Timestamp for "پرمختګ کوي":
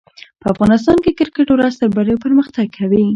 2.25-3.05